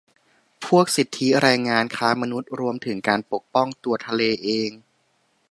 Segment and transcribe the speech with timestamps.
[0.65, 4.69] พวกสิทธิแรงงาน ค้ามนุษย์ รวมถึงการปกป้องตัวทะเลเอง